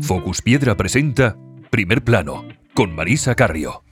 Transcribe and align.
Focus 0.00 0.42
Piedra 0.42 0.76
presenta 0.76 1.36
Primer 1.70 2.02
Plano 2.04 2.44
con 2.74 2.94
Marisa 2.94 3.34
Carrio. 3.34 3.82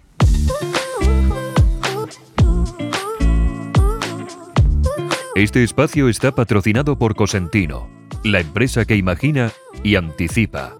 Este 5.34 5.64
espacio 5.64 6.08
está 6.08 6.32
patrocinado 6.32 6.96
por 6.96 7.16
Cosentino, 7.16 7.88
la 8.22 8.38
empresa 8.38 8.84
que 8.84 8.94
imagina 8.94 9.50
y 9.82 9.96
anticipa. 9.96 10.78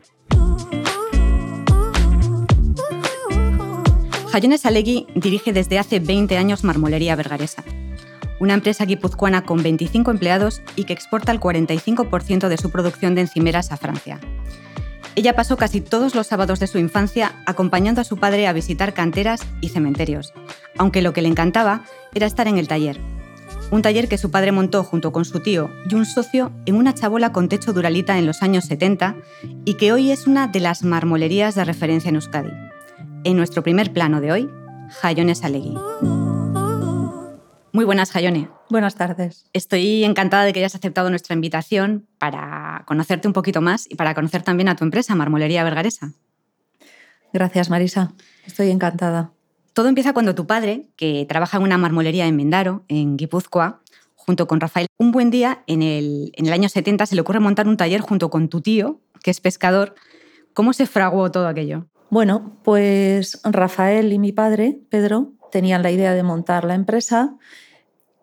Jayones 4.31 4.67
Alegui 4.67 5.07
dirige 5.15 5.53
desde 5.53 5.79
hace 5.79 5.99
20 5.99 6.37
años 6.37 6.63
Marmolería 6.63 7.17
Vergaresa, 7.17 7.65
una 8.41 8.55
empresa 8.55 8.85
guipuzcoana 8.85 9.45
con 9.45 9.63
25 9.63 10.11
empleados 10.11 10.63
y 10.77 10.85
que 10.85 10.93
exporta 10.93 11.33
el 11.33 11.41
45% 11.41 12.49
de 12.49 12.57
su 12.57 12.71
producción 12.71 13.15
de 13.15 13.23
encimeras 13.23 13.73
a 13.73 13.77
Francia. 13.77 14.21
Ella 15.17 15.37
pasó 15.37 15.57
casi 15.57 15.81
todos 15.81 16.15
los 16.15 16.27
sábados 16.27 16.59
de 16.59 16.67
su 16.67 16.79
infancia 16.79 17.37
acompañando 17.47 18.01
a 18.01 18.05
su 18.05 18.17
padre 18.17 18.47
a 18.47 18.53
visitar 18.53 18.95
canteras 18.95 19.41
y 19.61 19.69
cementerios, 19.69 20.33
aunque 20.77 21.03
lo 21.03 21.13
que 21.13 21.23
le 21.23 21.29
encantaba 21.29 21.85
era 22.15 22.27
estar 22.27 22.49
en 22.49 22.59
el 22.59 22.67
taller. 22.67 23.01
Un 23.71 23.83
taller 23.83 24.09
que 24.09 24.19
su 24.19 24.31
padre 24.31 24.53
montó 24.53 24.83
junto 24.83 25.13
con 25.13 25.25
su 25.25 25.41
tío 25.41 25.71
y 25.89 25.95
un 25.95 26.05
socio 26.05 26.53
en 26.67 26.77
una 26.77 26.95
chabola 26.95 27.33
con 27.33 27.49
techo 27.49 27.73
duralita 27.73 28.19
en 28.19 28.27
los 28.27 28.43
años 28.43 28.65
70 28.65 29.17
y 29.65 29.75
que 29.75 29.93
hoy 29.93 30.11
es 30.11 30.27
una 30.27 30.49
de 30.49 30.61
las 30.61 30.83
marmolerías 30.83 31.55
de 31.55 31.65
referencia 31.65 32.09
en 32.09 32.17
Euskadi. 32.17 32.53
En 33.23 33.37
nuestro 33.37 33.63
primer 33.63 33.93
plano 33.93 34.21
de 34.21 34.33
hoy, 34.33 34.51
Jayones 35.01 35.45
Alegui. 35.45 35.75
Muy 37.75 37.85
buenas, 37.85 38.13
Jayone. 38.13 38.49
Buenas 38.71 38.95
tardes. 38.95 39.47
Estoy 39.53 40.05
encantada 40.05 40.45
de 40.45 40.53
que 40.53 40.61
hayas 40.61 40.77
aceptado 40.77 41.11
nuestra 41.11 41.35
invitación 41.35 42.07
para 42.19 42.85
conocerte 42.87 43.27
un 43.27 43.35
poquito 43.35 43.61
más 43.61 43.91
y 43.91 43.97
para 43.97 44.15
conocer 44.15 44.43
también 44.43 44.69
a 44.69 44.77
tu 44.77 44.85
empresa, 44.85 45.17
Marmolería 45.17 45.65
Vergaresa. 45.65 46.13
Gracias, 47.33 47.71
Marisa. 47.71 48.13
Estoy 48.47 48.71
encantada. 48.71 49.33
Todo 49.73 49.89
empieza 49.89 50.13
cuando 50.13 50.37
tu 50.37 50.47
padre, 50.47 50.87
que 50.95 51.27
trabaja 51.29 51.57
en 51.57 51.65
una 51.65 51.77
marmolería 51.77 52.29
en 52.29 52.37
Mendaro, 52.37 52.85
en 52.87 53.17
Guipúzcoa, 53.17 53.81
junto 54.15 54.47
con 54.47 54.61
Rafael, 54.61 54.87
un 54.97 55.11
buen 55.11 55.33
día, 55.33 55.65
en 55.67 55.83
el, 55.83 56.31
en 56.37 56.47
el 56.47 56.53
año 56.53 56.69
70, 56.69 57.07
se 57.07 57.17
le 57.17 57.23
ocurre 57.23 57.41
montar 57.41 57.67
un 57.67 57.77
taller 57.77 58.03
junto 58.03 58.31
con 58.31 58.49
tu 58.49 58.61
tío, 58.61 59.01
que 59.21 59.33
es 59.33 59.41
pescador. 59.41 59.97
¿Cómo 60.53 60.75
se 60.75 60.87
fraguó 60.87 61.33
todo 61.33 61.49
aquello? 61.49 61.89
Bueno, 62.09 62.57
pues 62.63 63.41
Rafael 63.43 64.13
y 64.13 64.21
mi 64.21 64.31
padre, 64.31 64.79
Pedro, 64.91 65.33
tenían 65.51 65.83
la 65.83 65.91
idea 65.91 66.15
de 66.15 66.23
montar 66.23 66.65
la 66.65 66.75
empresa 66.75 67.37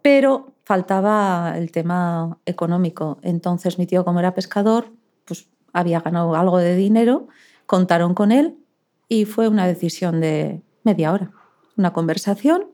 pero 0.02 0.53
faltaba 0.63 1.53
el 1.57 1.71
tema 1.71 2.38
económico. 2.45 3.19
Entonces 3.21 3.77
mi 3.77 3.85
tío, 3.85 4.05
como 4.05 4.19
era 4.19 4.33
pescador, 4.33 4.91
pues 5.25 5.47
había 5.73 5.99
ganado 5.99 6.35
algo 6.35 6.57
de 6.57 6.75
dinero, 6.75 7.27
contaron 7.66 8.13
con 8.13 8.31
él 8.31 8.55
y 9.07 9.25
fue 9.25 9.47
una 9.47 9.67
decisión 9.67 10.22
de 10.22 10.61
media 10.83 11.11
hora, 11.11 11.31
una 11.77 11.94
conversación 11.94 12.67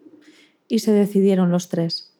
y 0.67 0.80
se 0.80 0.92
decidieron 0.92 1.52
los 1.52 1.70
tres. 1.70 2.14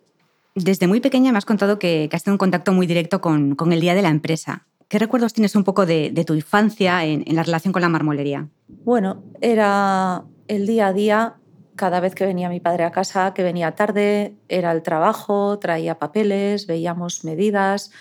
Desde 0.55 0.88
muy 0.88 1.02
pequeña 1.02 1.31
me 1.31 1.38
has 1.38 1.45
contado 1.45 1.78
que, 1.78 2.09
has 2.11 2.23
tenido 2.23 2.35
un 2.35 2.39
contacto 2.39 2.73
muy 2.73 2.88
directo 2.88 3.22
con, 3.22 3.55
el 3.72 3.81
día 3.81 3.94
de 3.94 4.02
la 4.02 4.09
empresa. 4.09 4.66
¿Qué 4.88 4.97
recuerdos 4.97 5.33
tienes 5.33 5.55
un 5.55 5.63
poco 5.63 5.85
de, 5.85 6.11
tu 6.25 6.33
infancia 6.33 7.05
en, 7.05 7.23
en 7.28 7.35
la 7.35 7.44
relación 7.44 7.73
con 7.73 7.81
la 7.81 7.89
marmolería? 7.89 8.47
Bueno, 8.67 9.22
era 9.41 10.23
el 10.47 10.66
día 10.66 10.88
a 10.88 10.94
día 10.94 11.35
cada 11.78 12.02
vez 12.02 12.14
que 12.14 12.25
venía 12.25 12.50
mi 12.50 12.59
padre 12.59 12.83
a 12.83 12.92
casa, 12.92 13.33
que 13.33 13.44
venía 13.44 13.75
tarde, 13.75 14.36
era 14.50 14.73
el 14.73 14.83
trabajo, 14.83 15.58
traía 15.59 15.97
papeles, 15.97 16.67
veíamos 16.67 17.23
medidas, 17.23 17.92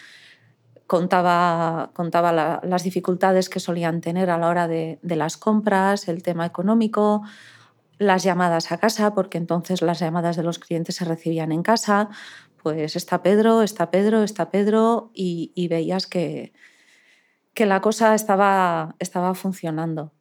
contaba, 0.86 1.90
contaba 1.94 2.60
las 2.62 2.82
dificultades 2.82 3.48
que 3.48 3.60
solían 3.60 4.00
tener 4.00 4.30
a 4.30 4.38
la 4.38 4.48
hora 4.48 4.66
de, 4.66 4.98
las 5.02 5.36
compras, 5.36 6.08
el 6.08 6.22
tema 6.22 6.46
económico, 6.46 7.22
las 7.98 8.22
llamadas 8.24 8.72
a 8.72 8.78
casa, 8.78 9.14
porque 9.14 9.38
entonces 9.38 9.82
las 9.82 10.00
llamadas 10.00 10.36
de 10.36 10.42
los 10.42 10.58
clientes 10.58 10.96
se 10.96 11.04
recibían 11.04 11.52
en 11.52 11.62
casa, 11.62 12.08
pues 12.62 12.96
está 12.96 13.22
Pedro, 13.22 13.62
está 13.62 13.90
Pedro, 13.90 14.22
está 14.22 14.50
Pedro, 14.50 15.10
y, 15.14 15.68
veías 15.68 16.06
que, 16.06 16.52
que 17.54 17.66
la 17.66 17.80
cosa 17.80 18.14
estaba, 18.14 18.96
estaba 18.98 19.34
funcionando. 19.34 20.12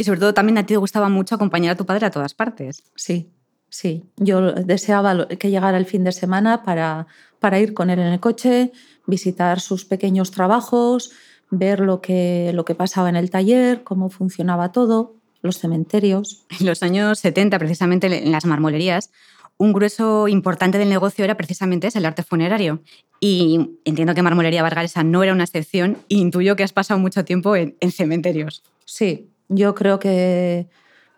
Y 0.00 0.04
sobre 0.04 0.18
todo 0.18 0.32
también 0.32 0.56
a 0.56 0.62
ti 0.62 0.68
te 0.72 0.78
gustaba 0.78 1.10
mucho 1.10 1.34
acompañar 1.34 1.72
a 1.72 1.76
tu 1.76 1.84
padre 1.84 2.06
a 2.06 2.10
todas 2.10 2.32
partes. 2.32 2.84
Sí, 2.94 3.28
sí. 3.68 4.02
Yo 4.16 4.52
deseaba 4.52 5.28
que 5.28 5.50
llegara 5.50 5.76
el 5.76 5.84
fin 5.84 6.04
de 6.04 6.12
semana 6.12 6.62
para, 6.62 7.06
para 7.38 7.60
ir 7.60 7.74
con 7.74 7.90
él 7.90 7.98
en 7.98 8.06
el 8.06 8.18
coche, 8.18 8.72
visitar 9.06 9.60
sus 9.60 9.84
pequeños 9.84 10.30
trabajos, 10.30 11.12
ver 11.50 11.80
lo 11.80 12.00
que, 12.00 12.50
lo 12.54 12.64
que 12.64 12.74
pasaba 12.74 13.10
en 13.10 13.16
el 13.16 13.28
taller, 13.28 13.82
cómo 13.84 14.08
funcionaba 14.08 14.72
todo, 14.72 15.16
los 15.42 15.58
cementerios. 15.58 16.46
En 16.58 16.64
los 16.64 16.82
años 16.82 17.18
70, 17.18 17.58
precisamente 17.58 18.06
en 18.06 18.32
las 18.32 18.46
marmolerías, 18.46 19.10
un 19.58 19.74
grueso 19.74 20.28
importante 20.28 20.78
del 20.78 20.88
negocio 20.88 21.26
era 21.26 21.36
precisamente 21.36 21.88
ese, 21.88 21.98
el 21.98 22.06
arte 22.06 22.22
funerario. 22.22 22.80
Y 23.20 23.76
entiendo 23.84 24.14
que 24.14 24.22
Marmolería 24.22 24.62
Vargalesa 24.62 25.04
no 25.04 25.22
era 25.22 25.34
una 25.34 25.44
excepción 25.44 25.98
e 26.08 26.14
intuyo 26.14 26.56
que 26.56 26.62
has 26.62 26.72
pasado 26.72 26.98
mucho 26.98 27.26
tiempo 27.26 27.54
en, 27.54 27.76
en 27.80 27.92
cementerios. 27.92 28.62
Sí, 28.86 29.28
yo 29.50 29.74
creo 29.74 29.98
que 29.98 30.68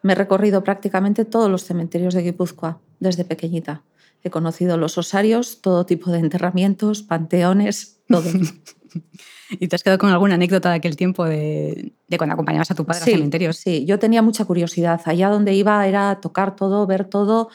me 0.03 0.15
he 0.15 0.17
recorrido 0.17 0.65
prácticamente 0.65 1.25
todos 1.25 1.51
los 1.51 1.65
cementerios 1.65 2.15
de 2.15 2.23
Guipúzcoa 2.23 2.81
desde 2.99 3.25
pequeñita. 3.25 3.83
He 4.25 4.31
conocido 4.31 4.77
los 4.77 4.99
osarios, 4.99 5.61
todo 5.61 5.85
tipo 5.87 6.11
de 6.11 6.19
enterramientos, 6.19 7.03
panteones, 7.03 8.01
todo. 8.09 8.25
¿Y 9.51 9.69
te 9.69 9.77
has 9.77 9.83
quedado 9.83 9.99
con 9.99 10.11
alguna 10.11 10.35
anécdota 10.35 10.71
de 10.71 10.77
aquel 10.77 10.97
tiempo 10.97 11.25
de, 11.25 11.93
cuando 12.17 12.35
acompañabas 12.35 12.71
a 12.71 12.75
tu 12.75 12.87
padre 12.87 13.05
sí, 13.05 13.11
a 13.11 13.15
cementerios? 13.15 13.57
Sí, 13.59 13.85
yo 13.85 13.99
tenía 13.99 14.23
mucha 14.23 14.45
curiosidad. 14.45 15.01
Allá 15.05 15.29
donde 15.29 15.53
iba 15.55 15.87
era 15.87 16.21
tocar 16.21 16.57
todo, 16.57 16.87
ver 16.87 17.05
todo. 17.05 17.51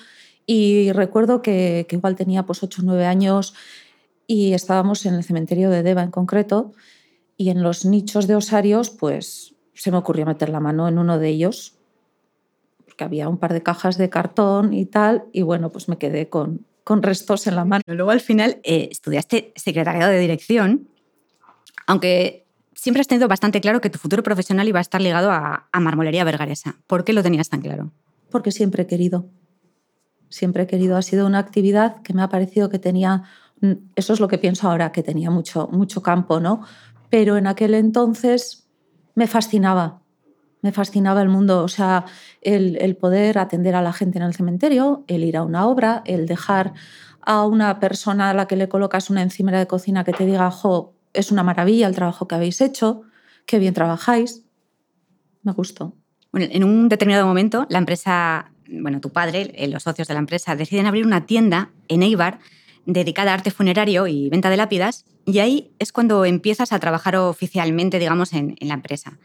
Y 0.46 0.92
recuerdo 0.92 1.42
que, 1.42 1.86
que 1.90 1.96
igual 1.96 2.16
tenía 2.16 2.44
pues 2.44 2.62
8 2.62 2.82
o 2.82 2.86
9 2.86 3.06
años 3.06 3.56
y 4.28 4.54
estábamos 4.54 5.06
en 5.06 5.16
el 5.16 5.24
cementerio 5.24 5.70
de 5.70 5.82
Deva 5.82 6.04
en 6.04 6.12
concreto. 6.12 6.74
Y 7.36 7.50
en 7.50 7.64
los 7.64 7.86
nichos 7.86 8.28
de 8.28 8.36
osarios, 8.36 8.90
pues 8.90 9.57
se 9.78 9.92
me 9.92 9.98
ocurrió 9.98 10.26
meter 10.26 10.50
la 10.50 10.60
mano 10.60 10.88
en 10.88 10.98
uno 10.98 11.20
de 11.20 11.30
ellos, 11.30 11.76
porque 12.86 13.04
había 13.04 13.30
un 13.30 13.38
par 13.38 13.54
de 13.54 13.64
cajas 13.64 13.98
de 13.98 14.10
cartón 14.10 14.74
y 14.74 14.86
tal, 14.86 15.26
y 15.32 15.44
bueno, 15.44 15.70
pues 15.70 15.88
me 15.88 15.98
quedé 15.98 16.30
con, 16.30 16.66
con 16.84 17.04
restos 17.04 17.48
en 17.48 17.56
la 17.56 17.66
mano. 17.66 17.84
Luego 17.88 18.12
al 18.12 18.22
final 18.22 18.60
eh, 18.64 18.90
estudiaste 18.92 19.54
secretariado 19.56 20.12
de 20.12 20.20
dirección, 20.20 20.88
aunque 21.86 22.46
siempre 22.74 23.02
has 23.02 23.08
tenido 23.08 23.28
bastante 23.28 23.62
claro 23.62 23.82
que 23.82 23.90
tu 23.90 24.00
futuro 24.00 24.24
profesional 24.24 24.68
iba 24.68 24.80
a 24.80 24.82
estar 24.82 25.02
ligado 25.02 25.32
a, 25.32 25.68
a 25.72 25.80
marmolería 25.80 26.24
vergaresa. 26.24 26.78
¿Por 26.88 27.04
qué 27.04 27.14
lo 27.14 27.24
tenías 27.24 27.50
tan 27.50 27.62
claro? 27.62 27.92
Porque 28.30 28.52
siempre 28.52 28.84
he 28.84 28.88
querido. 28.88 29.26
Siempre 30.30 30.64
he 30.64 30.68
querido. 30.68 30.98
Ha 30.98 31.02
sido 31.02 31.26
una 31.26 31.40
actividad 31.40 32.02
que 32.02 32.14
me 32.14 32.22
ha 32.22 32.30
parecido 32.30 32.70
que 32.70 32.80
tenía, 32.80 33.24
eso 33.96 34.14
es 34.14 34.20
lo 34.20 34.28
que 34.28 34.38
pienso 34.38 34.70
ahora, 34.70 34.92
que 34.92 35.02
tenía 35.02 35.32
mucho, 35.32 35.70
mucho 35.72 36.02
campo, 36.02 36.40
¿no? 36.40 36.64
Pero 37.10 37.38
en 37.38 37.48
aquel 37.48 37.74
entonces 37.74 38.67
me 39.18 39.26
fascinaba. 39.26 40.04
Me 40.62 40.72
fascinaba 40.72 41.24
el 41.24 41.30
mundo, 41.30 41.64
o 41.64 41.68
sea, 41.68 42.06
el, 42.42 42.96
poder 42.98 43.40
atender 43.40 43.74
a 43.74 43.82
la 43.82 43.92
gente 43.92 44.20
en 44.20 44.24
el 44.24 44.36
cementerio, 44.36 45.06
el 45.08 45.24
ir 45.24 45.38
a 45.38 45.44
una 45.44 45.66
obra, 45.66 46.04
el 46.06 46.28
dejar 46.28 46.74
a 47.22 47.44
una 47.44 47.80
persona 47.80 48.30
a 48.30 48.36
la 48.36 48.48
que 48.48 48.56
le 48.56 48.70
colocas 48.70 49.10
una 49.10 49.24
encimera 49.24 49.58
de 49.58 49.66
cocina 49.66 50.04
que 50.04 50.14
te 50.14 50.28
diga, 50.28 50.52
jo, 50.52 50.94
es 51.14 51.32
una 51.32 51.42
maravilla 51.42 51.88
el 51.88 51.96
trabajo 51.96 52.28
que 52.28 52.36
habéis 52.36 52.62
hecho, 52.62 53.02
qué 53.48 53.58
bien 53.58 53.74
trabajáis. 53.74 54.44
Me 55.42 55.52
gustó. 55.52 55.96
Bueno, 56.32 56.48
en 56.52 56.64
un 56.64 56.88
determinado 56.88 57.26
momento, 57.26 57.66
la 57.70 57.80
empresa, 57.80 58.52
bueno, 58.70 59.02
tu 59.02 59.10
padre, 59.10 59.52
eh, 59.56 59.68
los 59.68 59.82
socios 59.82 60.08
de 60.08 60.14
la 60.14 60.20
empresa, 60.20 60.56
deciden 60.56 60.86
abrir 60.86 61.08
una 61.08 61.26
tienda 61.26 61.72
en 61.88 62.04
Eibar 62.04 62.38
dedicada 62.88 63.32
a 63.32 63.34
arte 63.36 63.52
funerario 63.52 64.08
y 64.08 64.30
venta 64.30 64.50
de 64.50 64.58
lápidas, 64.58 65.06
y 65.26 65.40
ahí 65.40 65.76
es 65.78 65.92
cuando 65.92 66.26
empiezas 66.26 66.72
a 66.72 66.80
trabajar 66.80 67.18
oficialmente, 67.18 68.00
digamos, 68.00 68.34
en, 68.34 68.56
la 68.62 68.74
empresa. 68.74 69.20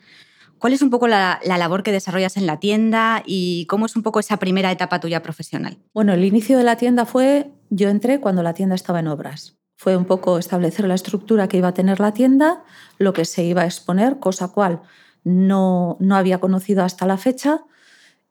¿Cuál 0.59 0.73
es 0.73 0.82
un 0.82 0.91
poco 0.91 1.09
la, 1.09 1.41
labor 1.44 1.82
que 1.82 1.93
desarrollas 1.93 2.37
en 2.37 2.47
la 2.47 2.61
tienda 2.61 3.23
y 3.25 3.67
cómo 3.67 3.87
es 3.87 3.97
un 3.97 4.03
poco 4.03 4.20
esa 4.20 4.37
primera 4.38 4.70
etapa 4.70 5.00
tuya 5.00 5.23
profesional? 5.23 5.79
Bueno, 5.94 6.12
el 6.12 6.25
inicio 6.25 6.59
de 6.59 6.64
la 6.64 6.76
tienda 6.76 7.06
fue, 7.06 7.53
yo 7.70 7.88
entré 7.88 8.20
cuando 8.20 8.43
la 8.43 8.53
tienda 8.53 8.75
estaba 8.75 9.00
en 9.00 9.06
obras. 9.06 9.56
Fue 9.76 9.97
un 9.97 10.05
poco 10.05 10.38
establecer 10.38 10.87
la 10.87 10.94
estructura 10.94 11.49
que 11.49 11.56
iba 11.56 11.69
a 11.69 11.75
tener 11.75 12.00
la 12.00 12.12
tienda, 12.12 12.64
lo 12.99 13.12
que 13.12 13.25
se 13.25 13.44
iba 13.44 13.62
a 13.62 13.67
exponer, 13.67 14.19
cosa 14.19 14.49
cual 14.49 14.82
no, 15.25 15.97
no 16.00 16.17
había 16.17 16.38
conocido 16.38 16.85
hasta 16.85 17.06
la 17.06 17.17
fecha, 17.17 17.64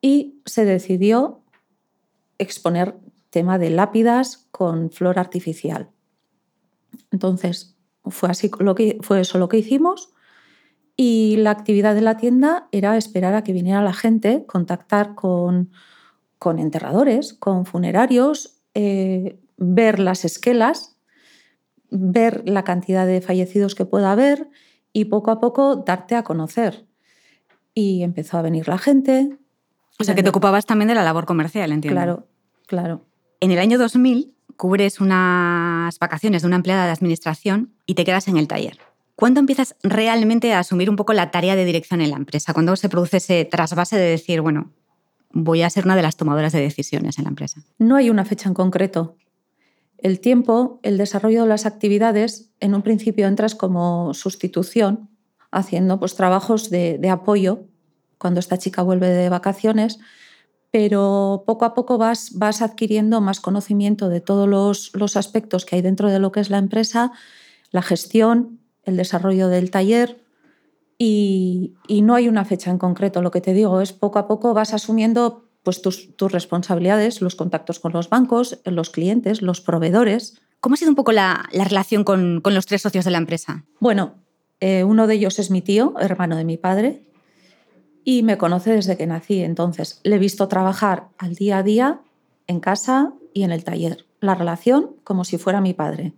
y 0.01 0.41
se 0.45 0.65
decidió 0.65 1.41
exponer 2.37 2.95
tema 3.31 3.57
de 3.57 3.71
lápidas 3.71 4.47
con 4.51 4.91
flor 4.91 5.17
artificial. 5.17 5.89
Entonces, 7.11 7.75
fue, 8.05 8.29
así 8.29 8.51
lo 8.59 8.75
que, 8.75 8.99
fue 9.01 9.21
eso 9.21 9.39
lo 9.39 9.49
que 9.49 9.57
hicimos 9.57 10.13
y 10.95 11.37
la 11.37 11.51
actividad 11.51 11.95
de 11.95 12.01
la 12.01 12.17
tienda 12.17 12.67
era 12.71 12.97
esperar 12.97 13.33
a 13.33 13.43
que 13.43 13.53
viniera 13.53 13.81
la 13.81 13.93
gente, 13.93 14.45
contactar 14.45 15.15
con, 15.15 15.71
con 16.37 16.59
enterradores, 16.59 17.33
con 17.33 17.65
funerarios, 17.65 18.59
eh, 18.75 19.39
ver 19.57 19.99
las 19.99 20.25
esquelas, 20.25 20.97
ver 21.89 22.47
la 22.47 22.63
cantidad 22.63 23.07
de 23.07 23.21
fallecidos 23.21 23.75
que 23.75 23.85
pueda 23.85 24.11
haber 24.11 24.49
y 24.93 25.05
poco 25.05 25.31
a 25.31 25.39
poco 25.39 25.77
darte 25.77 26.15
a 26.15 26.23
conocer. 26.23 26.85
Y 27.73 28.03
empezó 28.03 28.37
a 28.37 28.41
venir 28.41 28.67
la 28.67 28.77
gente. 28.77 29.37
O 29.99 30.03
sea, 30.03 30.15
que 30.15 30.23
te 30.23 30.29
ocupabas 30.29 30.65
también 30.65 30.89
de 30.89 30.95
la 30.95 31.03
labor 31.03 31.25
comercial, 31.25 31.71
entiendo. 31.71 31.95
Claro, 31.95 32.27
claro. 32.67 33.05
En 33.41 33.49
el 33.49 33.57
año 33.57 33.79
2000 33.79 34.35
cubres 34.55 35.01
unas 35.01 35.97
vacaciones 35.97 36.43
de 36.43 36.47
una 36.47 36.57
empleada 36.57 36.85
de 36.85 36.91
administración 36.91 37.73
y 37.87 37.95
te 37.95 38.05
quedas 38.05 38.27
en 38.27 38.37
el 38.37 38.47
taller. 38.47 38.77
¿Cuándo 39.15 39.39
empiezas 39.39 39.75
realmente 39.81 40.53
a 40.53 40.59
asumir 40.59 40.91
un 40.91 40.95
poco 40.95 41.13
la 41.13 41.31
tarea 41.31 41.55
de 41.55 41.65
dirección 41.65 42.01
en 42.01 42.11
la 42.11 42.17
empresa? 42.17 42.53
¿Cuándo 42.53 42.75
se 42.75 42.87
produce 42.87 43.17
ese 43.17 43.43
trasvase 43.45 43.97
de 43.97 44.09
decir, 44.11 44.41
bueno, 44.41 44.71
voy 45.31 45.63
a 45.63 45.69
ser 45.71 45.85
una 45.85 45.95
de 45.95 46.03
las 46.03 46.17
tomadoras 46.17 46.53
de 46.53 46.61
decisiones 46.61 47.17
en 47.17 47.23
la 47.23 47.29
empresa? 47.29 47.61
No 47.79 47.95
hay 47.95 48.11
una 48.11 48.25
fecha 48.25 48.47
en 48.47 48.53
concreto. 48.53 49.15
El 49.97 50.19
tiempo, 50.19 50.79
el 50.83 50.99
desarrollo 50.99 51.41
de 51.41 51.49
las 51.49 51.65
actividades, 51.65 52.51
en 52.59 52.75
un 52.75 52.83
principio 52.83 53.27
entras 53.27 53.55
como 53.55 54.13
sustitución, 54.13 55.09
haciendo 55.49 55.99
pues, 55.99 56.15
trabajos 56.15 56.69
de, 56.69 56.99
apoyo 57.09 57.65
cuando 58.19 58.39
esta 58.39 58.59
chica 58.59 58.83
vuelve 58.83 59.09
de 59.09 59.29
vacaciones, 59.29 59.99
pero 60.71 61.43
poco 61.45 61.65
a 61.65 61.73
poco 61.73 61.97
vas, 61.97 62.31
vas 62.33 62.61
adquiriendo 62.61 63.21
más 63.21 63.39
conocimiento 63.39 64.09
de 64.09 64.21
todos 64.21 64.47
los, 64.47 64.91
los, 64.93 65.17
aspectos 65.17 65.65
que 65.65 65.75
hay 65.75 65.81
dentro 65.81 66.09
de 66.09 66.19
lo 66.19 66.31
que 66.31 66.39
es 66.39 66.49
la 66.49 66.57
empresa, 66.57 67.11
la 67.71 67.81
gestión, 67.81 68.59
el 68.83 68.97
desarrollo 68.97 69.49
del 69.49 69.69
taller, 69.69 70.21
y, 71.03 71.73
no 72.03 72.13
hay 72.13 72.29
una 72.29 72.45
fecha 72.45 72.69
en 72.69 72.77
concreto. 72.77 73.23
Lo 73.23 73.31
que 73.31 73.41
te 73.41 73.53
digo 73.55 73.81
es 73.81 73.91
poco 73.91 74.19
a 74.19 74.27
poco 74.27 74.53
vas 74.53 74.73
asumiendo 74.73 75.49
pues, 75.63 75.81
tus, 75.81 76.13
responsabilidades, 76.19 77.21
los 77.21 77.33
contactos 77.33 77.79
con 77.79 77.91
los 77.91 78.07
bancos, 78.07 78.59
los 78.65 78.91
clientes, 78.91 79.41
los 79.41 79.61
proveedores. 79.61 80.39
¿Cómo 80.59 80.75
ha 80.75 80.77
sido 80.77 80.91
un 80.91 80.95
poco 80.95 81.11
la, 81.11 81.49
relación 81.51 82.03
con, 82.03 82.43
los 82.45 82.65
tres 82.67 82.83
socios 82.83 83.03
de 83.03 83.09
la 83.09 83.17
empresa? 83.17 83.65
Bueno, 83.79 84.13
eh, 84.59 84.83
uno 84.83 85.07
de 85.07 85.15
ellos 85.15 85.39
es 85.39 85.49
mi 85.49 85.63
tío, 85.63 85.95
hermano 85.99 86.37
de 86.37 86.45
mi 86.45 86.57
padre, 86.57 87.03
y 88.03 88.23
me 88.23 88.37
conoce 88.37 88.71
desde 88.71 88.97
que 88.97 89.07
nací. 89.07 89.43
Entonces, 89.43 89.99
le 90.03 90.15
he 90.15 90.19
visto 90.19 90.47
trabajar 90.47 91.09
al 91.17 91.35
día 91.35 91.57
a 91.57 91.63
día 91.63 92.01
en 92.47 92.59
casa 92.59 93.13
y 93.33 93.43
en 93.43 93.51
el 93.51 93.63
taller. 93.63 94.05
La 94.19 94.35
relación 94.35 94.95
como 95.03 95.23
si 95.23 95.37
fuera 95.37 95.61
mi 95.61 95.73
padre. 95.73 96.13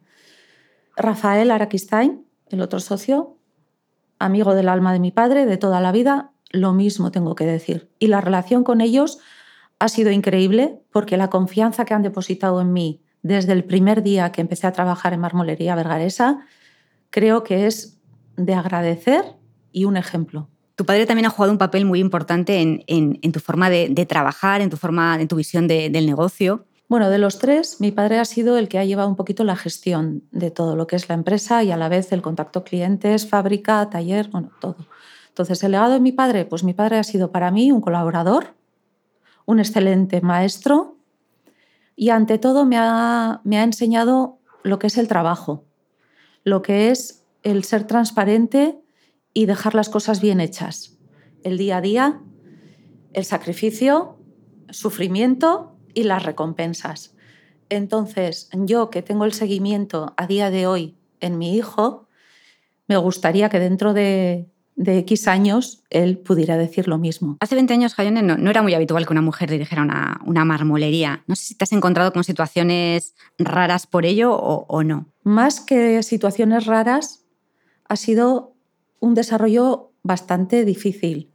Rafael 0.96 1.52
Araquistain, 1.52 2.26
el 2.50 2.62
otro 2.62 2.80
socio, 2.80 3.38
amigo 4.20 4.54
del 4.54 4.70
alma 4.70 4.94
de 4.94 5.00
mi 5.00 5.12
padre 5.12 5.46
de 5.46 5.58
toda 5.58 5.82
la 5.82 5.92
vida, 5.92 6.32
lo 6.52 6.74
mismo 6.74 7.12
tengo 7.12 7.36
que 7.36 7.46
decir. 7.46 7.90
Y 8.00 8.08
la 8.08 8.22
relación 8.22 8.64
con 8.64 8.82
ellos 8.82 9.20
ha 9.80 9.90
sido 9.90 10.12
increíble 10.12 10.80
porque 10.92 11.18
la 11.18 11.30
confianza 11.30 11.86
que 11.86 11.94
han 11.94 12.04
depositado 12.04 12.62
en 12.62 12.72
mí 12.72 13.02
desde 13.22 13.54
el 13.54 13.64
primer 13.64 14.04
día 14.04 14.32
que 14.32 14.42
empecé 14.42 14.68
a 14.68 14.74
trabajar 14.74 15.14
en 15.14 15.22
Marmolería 15.22 15.76
Vergaresa, 15.76 16.46
creo 17.10 17.44
que 17.44 17.68
es 17.68 18.00
de 18.36 18.54
agradecer 18.54 19.24
y 19.72 19.86
un 19.86 19.98
ejemplo. 19.98 20.50
Tu 20.76 20.86
padre 20.86 21.06
también 21.06 21.28
ha 21.28 21.30
jugado 21.30 21.52
un 21.52 21.60
papel 21.60 21.86
muy 21.86 22.00
importante 22.00 22.60
en, 22.60 23.32
tu 23.32 23.40
forma 23.40 23.70
de, 23.70 24.06
trabajar, 24.08 24.62
en 24.62 24.70
tu 24.70 24.78
forma, 24.78 25.22
en 25.22 25.28
tu 25.28 25.36
visión 25.36 25.68
del 25.68 26.06
negocio. 26.06 26.66
Bueno, 26.90 27.10
de 27.10 27.18
los 27.18 27.40
tres, 27.40 27.80
mi 27.80 27.92
padre 27.92 28.20
ha 28.20 28.26
sido 28.26 28.58
el 28.58 28.68
que 28.68 28.78
ha 28.80 28.86
llevado 28.86 29.08
un 29.08 29.16
poquito 29.16 29.44
la 29.44 29.56
gestión 29.56 30.24
de 30.32 30.52
todo 30.52 30.76
lo 30.76 30.86
que 30.86 30.96
es 30.96 31.10
la 31.10 31.16
empresa 31.16 31.64
y 31.64 31.72
a 31.72 31.78
la 31.78 31.90
vez 31.90 32.12
el 32.12 32.22
contacto 32.22 32.64
clientes, 32.64 33.28
fábrica, 33.28 33.90
taller, 33.90 34.30
bueno, 34.30 34.52
todo. 34.60 34.78
Entonces, 35.30 35.64
el 35.64 35.72
legado 35.72 35.94
de 35.94 36.00
mi 36.00 36.12
padre, 36.12 36.46
pues 36.46 36.64
mi 36.64 36.74
padre 36.74 36.98
ha 36.98 37.04
sido 37.04 37.32
para 37.32 37.50
mí 37.52 37.72
un 37.72 37.82
colaborador, 37.82 38.54
un 39.46 39.60
excelente 39.60 40.22
maestro 40.22 40.98
y 41.96 42.10
ante 42.10 42.38
todo 42.38 42.66
me 42.66 42.78
ha, 42.78 43.42
me 43.44 43.58
ha 43.58 43.64
enseñado 43.64 44.38
lo 44.64 44.78
que 44.78 44.88
es 44.88 44.98
el 44.98 45.08
trabajo, 45.08 45.66
lo 46.44 46.62
que 46.62 46.92
es 46.92 47.24
el 47.44 47.64
ser 47.64 47.86
transparente 47.86 48.83
y 49.34 49.46
dejar 49.46 49.76
las 49.76 49.90
cosas 49.90 50.22
bien 50.22 50.40
hechas. 50.40 50.98
El 51.44 51.58
día 51.58 51.78
a 51.78 51.82
día, 51.82 52.22
el 53.14 53.26
sacrificio, 53.26 54.18
sufrimiento 54.70 55.78
y 55.94 56.04
las 56.04 56.24
recompensas. 56.24 57.16
Entonces, 57.70 58.50
yo 58.54 58.90
que 58.90 59.02
tengo 59.02 59.26
el 59.26 59.34
seguimiento 59.34 60.14
a 60.18 60.28
día 60.28 60.52
de 60.52 60.68
hoy 60.68 60.96
en 61.20 61.38
mi 61.38 61.56
hijo, 61.56 62.08
me 62.88 62.98
gustaría 62.98 63.50
que 63.50 63.60
dentro 63.60 63.94
de, 63.94 64.50
X 64.76 65.28
años 65.28 65.84
él 65.92 66.18
pudiera 66.18 66.58
decir 66.58 66.88
lo 66.88 66.98
mismo. 66.98 67.38
Hace 67.40 67.56
20 67.56 67.74
años, 67.74 67.94
Jayone, 67.94 68.24
no, 68.24 68.50
era 68.50 68.64
muy 68.64 68.74
habitual 68.74 69.06
que 69.06 69.14
una 69.14 69.22
mujer 69.22 69.50
dirigiera 69.50 69.84
una, 69.84 70.20
una, 70.26 70.46
marmolería. 70.46 71.24
No 71.28 71.36
sé 71.36 71.46
si 71.46 71.56
te 71.56 71.64
has 71.64 71.72
encontrado 71.72 72.12
con 72.12 72.24
situaciones 72.24 73.14
raras 73.38 73.86
por 73.86 74.06
ello 74.06 74.34
o, 74.34 74.66
o 74.68 74.84
no. 74.84 75.14
Más 75.22 75.60
que 75.60 76.02
situaciones 76.02 76.66
raras, 76.66 77.24
ha 77.88 77.96
sido 77.96 78.53
un 79.04 79.16
desarrollo 79.16 79.92
bastante 80.02 80.64
difícil, 80.64 81.30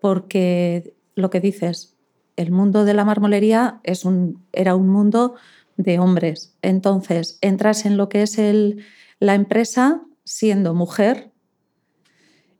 porque 0.00 0.96
lo 1.14 1.30
que 1.30 1.38
dices, 1.38 1.96
el 2.34 2.50
mundo 2.50 2.84
de 2.84 2.92
la 2.92 3.04
marmolería 3.04 3.78
es 3.84 4.04
un, 4.04 4.44
era 4.52 4.74
un 4.74 4.88
mundo 4.88 5.36
de 5.76 6.00
hombres. 6.00 6.56
Entonces, 6.60 7.38
entras 7.40 7.86
en 7.86 7.96
lo 7.96 8.08
que 8.08 8.22
es 8.22 8.36
el, 8.36 8.82
la 9.20 9.36
empresa 9.36 10.02
siendo 10.24 10.74
mujer 10.74 11.30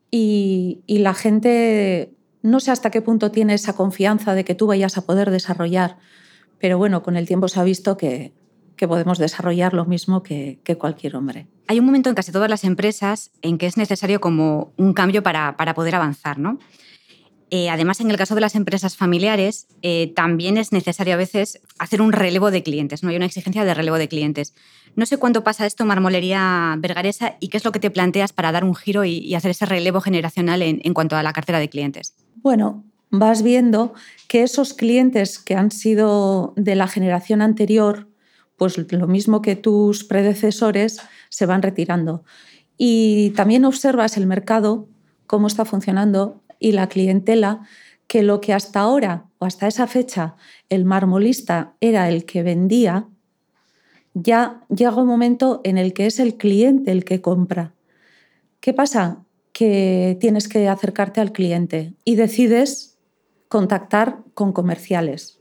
y, 0.09 0.83
la 0.87 1.13
gente 1.13 2.15
no 2.41 2.61
sé 2.61 2.71
hasta 2.71 2.91
qué 2.91 3.01
punto 3.01 3.31
tiene 3.31 3.55
esa 3.55 3.73
confianza 3.73 4.35
de 4.35 4.45
que 4.45 4.55
tú 4.55 4.67
vayas 4.67 4.97
a 4.97 5.05
poder 5.05 5.31
desarrollar, 5.31 5.97
pero 6.59 6.77
bueno, 6.77 7.03
con 7.03 7.17
el 7.17 7.27
tiempo 7.27 7.49
se 7.49 7.59
ha 7.59 7.63
visto 7.65 7.97
que, 7.97 8.31
podemos 8.87 9.17
desarrollar 9.17 9.73
lo 9.73 9.85
mismo 9.85 10.21
que, 10.23 10.59
que, 10.63 10.77
cualquier 10.77 11.15
hombre. 11.15 11.47
Hay 11.67 11.79
un 11.79 11.85
momento 11.85 12.09
en 12.09 12.15
casi 12.15 12.31
todas 12.31 12.49
las 12.49 12.63
empresas 12.63 13.31
en 13.41 13.57
que 13.57 13.65
es 13.65 13.77
necesario 13.77 14.19
como 14.19 14.73
un 14.77 14.93
cambio 14.93 15.23
para, 15.23 15.57
para 15.57 15.73
poder 15.73 15.95
avanzar, 15.95 16.37
¿no? 16.37 16.59
Eh, 17.51 17.69
además, 17.69 18.01
en 18.01 18.09
el 18.09 18.17
caso 18.17 18.33
de 18.35 18.41
las 18.41 18.55
empresas 18.55 18.97
familiares, 18.97 19.67
eh, 19.81 20.11
también 20.15 20.57
es 20.57 20.71
necesario 20.71 21.13
a 21.13 21.17
veces 21.17 21.61
hacer 21.77 22.01
un 22.01 22.11
relevo 22.11 22.49
de 22.49 22.63
clientes, 22.63 23.03
¿no? 23.03 23.09
Hay 23.09 23.15
una 23.15 23.27
exigencia 23.27 23.63
de 23.63 23.73
relevo 23.73 23.97
de 23.97 24.07
clientes. 24.07 24.55
No 24.95 25.05
sé 25.05 25.17
cuánto 25.17 25.43
pasa 25.43 25.65
esto 25.65 25.85
Marmolería 25.85 26.75
Vergaresa 26.79 27.35
y 27.39 27.49
qué 27.49 27.57
es 27.57 27.65
lo 27.65 27.71
que 27.71 27.79
te 27.79 27.91
planteas 27.91 28.33
para 28.33 28.51
dar 28.51 28.63
un 28.63 28.75
giro 28.75 29.05
y, 29.05 29.35
hacer 29.35 29.51
ese 29.51 29.65
relevo 29.65 30.01
generacional 30.01 30.61
en, 30.61 30.81
en, 30.83 30.93
cuanto 30.93 31.15
a 31.15 31.23
la 31.23 31.33
cartera 31.33 31.59
de 31.59 31.69
clientes. 31.69 32.15
Bueno, 32.35 32.83
vas 33.11 33.43
viendo 33.43 33.93
que 34.27 34.43
esos 34.43 34.73
clientes 34.73 35.37
que 35.37 35.55
han 35.55 35.71
sido 35.71 36.53
de 36.55 36.75
la 36.75 36.87
generación 36.87 37.41
anterior, 37.41 38.07
pues 38.57 38.77
lo 38.77 39.07
mismo 39.07 39.41
que 39.41 39.55
tus 39.55 40.03
predecesores, 40.03 41.01
se 41.29 41.45
van 41.45 41.61
retirando. 41.61 42.23
Y 42.77 43.31
también 43.31 43.65
observas 43.65 44.17
el 44.17 44.27
mercado, 44.27 44.87
cómo 45.27 45.47
está 45.47 45.65
funcionando 45.65 46.41
y 46.59 46.71
la 46.71 46.87
clientela 46.87 47.67
que 48.07 48.23
lo 48.23 48.41
que 48.41 48.53
hasta 48.53 48.81
ahora 48.81 49.25
o 49.39 49.45
hasta 49.45 49.67
esa 49.67 49.87
fecha 49.87 50.35
el 50.69 50.85
marmolista 50.85 51.73
era 51.81 52.07
el 52.09 52.25
que 52.25 52.43
vendía, 52.43 53.07
ya 54.13 54.61
llega 54.69 54.95
un 54.95 55.07
momento 55.07 55.61
en 55.63 55.77
el 55.77 55.93
que 55.93 56.05
es 56.05 56.19
el 56.19 56.35
cliente 56.35 56.91
el 56.91 57.03
que 57.03 57.21
compra. 57.21 57.73
¿Qué 58.59 58.73
pasa? 58.73 59.23
Que 59.51 60.17
tienes 60.19 60.47
que 60.47 60.67
acercarte 60.67 61.21
al 61.21 61.31
cliente 61.31 61.93
y 62.03 62.15
decides 62.15 62.97
contactar 63.47 64.19
con 64.33 64.53
comerciales. 64.53 65.39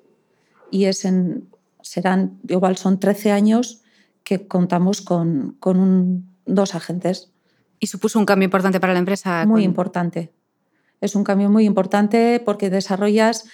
Y 0.70 0.86
es 0.86 1.04
en, 1.04 1.48
serán, 1.84 2.40
igual 2.48 2.76
son 2.76 2.98
13 2.98 3.30
años 3.30 3.82
que 4.24 4.48
contamos 4.48 5.02
con, 5.02 5.56
con 5.60 6.24
dos 6.46 6.74
agentes. 6.74 7.30
¿Y 7.78 7.86
supuso 7.86 8.18
un 8.18 8.26
cambio 8.26 8.46
importante 8.46 8.80
para 8.80 8.94
la 8.94 8.98
empresa? 8.98 9.46
Muy 9.46 9.62
importante 9.62 10.32
es 11.04 11.14
un 11.14 11.24
cambio 11.24 11.50
muy 11.50 11.64
importante 11.64 12.40
porque 12.44 12.70
desarrollas 12.70 13.44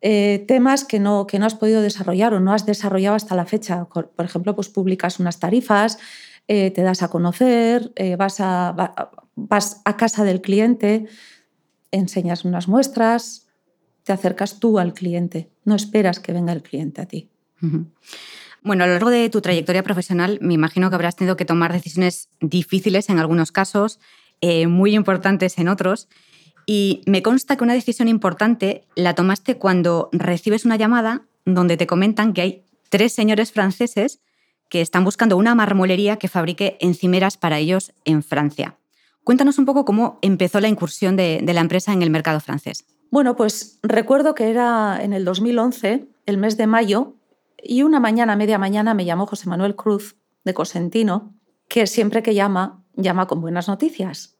eh, 0.00 0.44
temas 0.46 0.84
que 0.84 1.00
no, 1.00 1.26
que 1.26 1.38
no 1.38 1.46
has 1.46 1.54
podido 1.54 1.82
desarrollar 1.82 2.34
o 2.34 2.40
no 2.40 2.52
has 2.52 2.66
desarrollado 2.66 3.16
hasta 3.16 3.34
la 3.34 3.46
fecha. 3.46 3.86
Por 3.86 4.24
ejemplo, 4.24 4.54
pues 4.54 4.68
publicas 4.68 5.18
unas 5.18 5.40
tarifas, 5.40 5.98
eh, 6.46 6.70
te 6.70 6.82
das 6.82 7.02
a 7.02 7.08
conocer, 7.08 7.92
eh, 7.96 8.16
vas, 8.16 8.36
a, 8.40 9.10
vas 9.34 9.80
a 9.84 9.96
casa 9.96 10.24
del 10.24 10.40
cliente, 10.40 11.06
enseñas 11.90 12.44
unas 12.44 12.68
muestras, 12.68 13.48
te 14.02 14.12
acercas 14.12 14.60
tú 14.60 14.78
al 14.78 14.92
cliente, 14.92 15.50
no 15.64 15.74
esperas 15.74 16.20
que 16.20 16.32
venga 16.32 16.52
el 16.52 16.62
cliente 16.62 17.00
a 17.00 17.06
ti. 17.06 17.30
Bueno, 18.62 18.84
a 18.84 18.86
lo 18.86 18.92
largo 18.94 19.10
de 19.10 19.28
tu 19.30 19.40
trayectoria 19.40 19.82
profesional 19.82 20.38
me 20.40 20.54
imagino 20.54 20.88
que 20.88 20.96
habrás 20.96 21.16
tenido 21.16 21.36
que 21.36 21.44
tomar 21.44 21.72
decisiones 21.72 22.28
difíciles 22.40 23.08
en 23.10 23.18
algunos 23.18 23.52
casos, 23.52 24.00
muy 24.68 24.94
importantes 24.94 25.58
en 25.58 25.68
otros. 25.68 26.08
Y 26.66 27.02
me 27.06 27.22
consta 27.22 27.56
que 27.56 27.64
una 27.64 27.74
decisión 27.74 28.08
importante 28.08 28.84
la 28.94 29.14
tomaste 29.14 29.58
cuando 29.58 30.08
recibes 30.12 30.64
una 30.64 30.76
llamada 30.76 31.22
donde 31.44 31.76
te 31.76 31.86
comentan 31.86 32.32
que 32.32 32.40
hay 32.40 32.64
tres 32.88 33.12
señores 33.12 33.52
franceses 33.52 34.20
que 34.68 34.80
están 34.80 35.04
buscando 35.04 35.36
una 35.36 35.54
marmolería 35.54 36.16
que 36.16 36.28
fabrique 36.28 36.76
encimeras 36.80 37.36
para 37.36 37.58
ellos 37.58 37.92
en 38.04 38.22
Francia. 38.22 38.78
Cuéntanos 39.22 39.58
un 39.58 39.64
poco 39.64 39.84
cómo 39.84 40.18
empezó 40.22 40.60
la 40.60 40.68
incursión 40.68 41.16
de, 41.16 41.40
la 41.42 41.60
empresa 41.60 41.92
en 41.92 42.02
el 42.02 42.10
mercado 42.10 42.40
francés. 42.40 42.84
Bueno, 43.10 43.36
pues 43.36 43.78
recuerdo 43.82 44.34
que 44.34 44.50
era 44.50 45.02
en 45.02 45.12
el 45.12 45.24
2011, 45.24 46.06
el 46.26 46.38
mes 46.38 46.56
de 46.56 46.66
mayo, 46.66 47.14
y 47.64 47.82
una 47.82 47.98
mañana, 48.00 48.36
media 48.36 48.58
mañana, 48.58 48.94
me 48.94 49.04
llamó 49.04 49.26
José 49.26 49.48
Manuel 49.48 49.74
Cruz 49.74 50.16
de 50.44 50.54
Cosentino, 50.54 51.34
que 51.68 51.86
siempre 51.86 52.22
que 52.22 52.34
llama, 52.34 52.84
llama 52.94 53.26
con 53.26 53.40
buenas 53.40 53.68
noticias. 53.68 54.36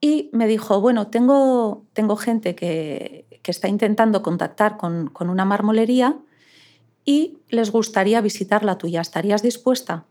Y 0.00 0.28
me 0.32 0.48
dijo, 0.48 0.80
bueno, 0.80 1.06
tengo, 1.06 1.86
tengo 1.92 2.16
gente 2.16 2.54
que, 2.54 3.26
está 3.44 3.68
intentando 3.68 4.22
contactar 4.22 4.76
con, 4.76 5.08
con 5.08 5.28
una 5.28 5.44
marmolería 5.44 6.18
y 7.04 7.38
les 7.48 7.70
gustaría 7.70 8.20
visitar 8.20 8.64
la 8.64 8.78
tuya. 8.78 9.00
¿Estarías 9.00 9.42
dispuesta? 9.42 10.06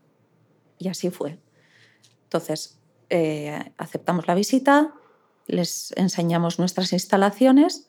Y 0.78 0.88
así 0.88 1.10
fue. 1.10 1.38
Entonces, 2.24 2.78
eh, 3.10 3.72
aceptamos 3.76 4.26
la 4.26 4.34
visita, 4.34 4.94
les 5.46 5.92
enseñamos 5.96 6.58
nuestras 6.58 6.94
instalaciones 6.94 7.88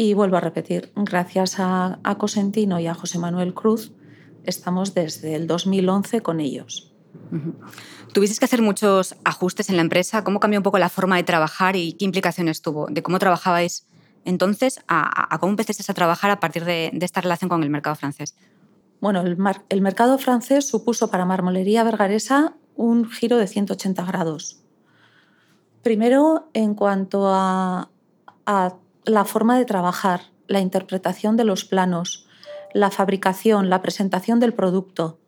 y 0.00 0.14
vuelvo 0.14 0.36
a 0.36 0.40
repetir, 0.40 0.92
gracias 0.94 1.56
a, 1.58 1.98
Cosentino 2.18 2.78
y 2.78 2.86
a 2.86 2.94
José 2.94 3.18
Manuel 3.18 3.52
Cruz, 3.52 3.92
estamos 4.44 4.94
desde 4.94 5.34
el 5.34 5.48
2011 5.48 6.22
con 6.22 6.38
ellos. 6.38 6.94
Tuviste 8.14 8.38
que 8.38 8.44
hacer 8.44 8.62
muchos 8.62 9.16
ajustes 9.24 9.68
en 9.70 9.76
la 9.76 9.82
empresa. 9.82 10.22
¿Cómo 10.22 10.38
cambió 10.38 10.60
un 10.60 10.62
poco 10.62 10.78
la 10.78 10.88
forma 10.88 11.16
de 11.16 11.24
trabajar 11.24 11.74
y 11.74 11.94
qué 11.94 12.04
implicaciones 12.04 12.62
tuvo? 12.62 12.86
¿De 12.86 13.02
cómo 13.02 13.18
trabajabais 13.18 13.88
entonces 14.24 14.80
a, 14.86 15.36
cómo 15.40 15.50
empezaste 15.50 15.90
a 15.90 15.94
trabajar 15.94 16.30
a 16.30 16.38
partir 16.38 16.64
de, 16.64 16.96
esta 17.00 17.20
relación 17.20 17.48
con 17.48 17.64
el 17.64 17.70
mercado 17.70 17.96
francés? 17.96 18.36
Bueno, 19.00 19.22
el, 19.22 19.36
el, 19.68 19.80
mercado 19.80 20.16
francés 20.18 20.68
supuso 20.68 21.10
para 21.10 21.24
Marmolería 21.24 21.82
Vergaresa 21.82 22.54
un 22.76 23.10
giro 23.10 23.36
de 23.36 23.48
180 23.48 24.04
grados. 24.04 24.60
Primero, 25.82 26.48
en 26.54 26.74
cuanto 26.74 27.26
a, 27.26 27.90
la 29.08 29.24
forma 29.24 29.58
de 29.58 29.64
trabajar, 29.64 30.32
la 30.46 30.60
interpretación 30.60 31.36
de 31.36 31.44
los 31.44 31.64
planos, 31.64 32.26
la 32.74 32.90
fabricación, 32.90 33.70
la 33.70 33.82
presentación 33.82 34.40
del 34.40 34.54
producto. 34.54 35.18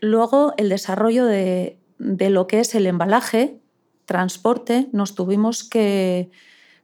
Luego, 0.00 0.54
el 0.56 0.68
desarrollo 0.68 1.26
de, 1.26 1.78
de 1.98 2.30
lo 2.30 2.46
que 2.46 2.60
es 2.60 2.74
el 2.74 2.86
embalaje, 2.86 3.60
transporte, 4.04 4.88
nos 4.92 5.14
tuvimos 5.14 5.64
que, 5.64 6.30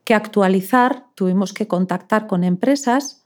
que 0.05 0.15
actualizar, 0.15 1.07
tuvimos 1.15 1.53
que 1.53 1.69
contactar 1.69 2.27
con 2.27 2.45
empresas 2.45 3.25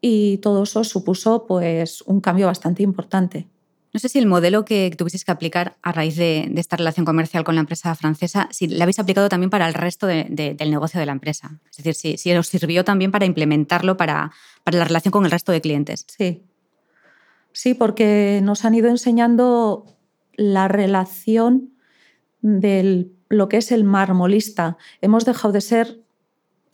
y 0.00 0.38
todo 0.38 0.62
eso 0.62 0.84
supuso 0.84 1.46
pues, 1.46 2.02
un 2.02 2.20
cambio 2.20 2.46
bastante 2.46 2.82
importante. 2.82 3.48
No 3.92 3.98
sé 3.98 4.08
si 4.08 4.18
el 4.18 4.26
modelo 4.26 4.64
que 4.64 4.94
tuvisteis 4.96 5.24
que 5.24 5.32
aplicar 5.32 5.76
a 5.82 5.90
raíz 5.92 6.16
de, 6.16 6.52
esta 6.56 6.76
relación 6.76 7.04
comercial 7.04 7.42
con 7.42 7.56
la 7.56 7.60
empresa 7.60 7.94
francesa, 7.94 8.48
si 8.52 8.68
lo 8.68 8.82
habéis 8.82 8.98
aplicado 9.00 9.28
también 9.28 9.50
para 9.50 9.66
el 9.66 9.74
resto 9.74 10.06
del 10.06 10.70
negocio 10.70 11.00
de 11.00 11.06
la 11.06 11.12
empresa. 11.12 11.60
Es 11.70 11.84
decir, 11.84 12.18
si, 12.18 12.32
os 12.32 12.46
sirvió 12.46 12.84
también 12.84 13.10
para 13.10 13.26
implementarlo 13.26 13.96
para, 13.96 14.30
para, 14.62 14.78
la 14.78 14.84
relación 14.84 15.10
con 15.10 15.24
el 15.24 15.30
resto 15.30 15.50
de 15.50 15.60
clientes. 15.60 16.06
Sí. 16.16 16.44
Sí, 17.52 17.74
porque 17.74 18.40
nos 18.42 18.64
han 18.64 18.74
ido 18.74 18.88
enseñando 18.88 19.86
la 20.36 20.68
relación 20.68 21.70
de 22.42 23.08
lo 23.28 23.48
que 23.48 23.56
es 23.56 23.72
el 23.72 23.84
marmolista. 23.84 24.76
Hemos 25.00 25.24
dejado 25.24 25.52
de 25.52 25.60
ser 25.60 26.00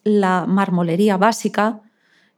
la 0.04 0.44
marmolería 0.46 1.16
básica 1.16 1.80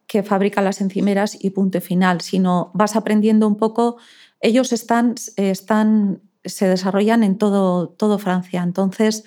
que 0.07 0.23
fabrica 0.23 0.63
las 0.63 0.81
encimeras 0.81 1.37
y 1.39 1.51
punto 1.51 1.81
final, 1.81 2.23
sino 2.23 2.71
vas 2.75 2.97
aprendiendo 2.97 3.47
un 3.47 3.57
poco 3.57 3.99
ellos 4.40 4.68
se 4.68 6.68
desarrollan 6.68 7.23
en 7.23 7.38
todo, 7.38 8.18
Francia, 8.18 8.62
entonces 8.62 9.25